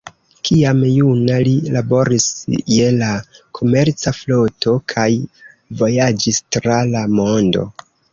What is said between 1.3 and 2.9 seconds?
li laboris je